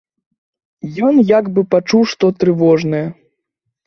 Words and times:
Ён 1.07 1.19
як 1.39 1.51
бы 1.57 1.61
пачуў 1.75 2.01
што 2.13 2.25
трывожнае. 2.45 3.03